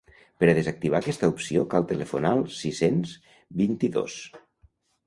Per 0.43 0.47
a 0.53 0.55
desactivar 0.59 1.01
aquesta 1.03 1.29
opció 1.33 1.67
cal 1.75 1.85
telefonar 1.93 2.33
al 2.39 2.43
sis-cents 2.63 3.17
vint-i-dos. 3.63 4.23